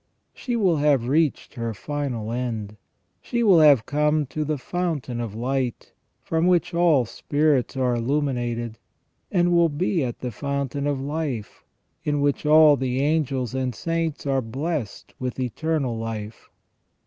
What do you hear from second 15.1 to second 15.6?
with